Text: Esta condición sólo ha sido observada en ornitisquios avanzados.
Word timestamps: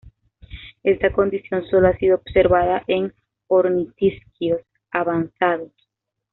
Esta 0.81 1.13
condición 1.13 1.63
sólo 1.67 1.87
ha 1.89 1.97
sido 1.97 2.15
observada 2.15 2.83
en 2.87 3.13
ornitisquios 3.49 4.61
avanzados. 4.89 5.73